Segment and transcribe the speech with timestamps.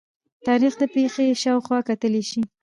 [0.47, 2.41] تاریخ د پېښې شا او خوا کتلي شي.